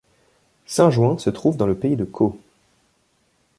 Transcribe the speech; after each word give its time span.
Saint-Jouin 0.65 1.19
se 1.19 1.29
trouve 1.29 1.57
dans 1.57 1.67
le 1.67 1.77
pays 1.77 1.95
de 1.95 2.05
Caux. 2.05 2.35